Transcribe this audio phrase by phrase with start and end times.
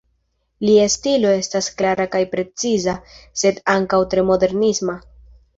[0.67, 2.97] Lia stilo estas klara kaj preciza,
[3.43, 4.99] sed ankaŭ tre modernisma.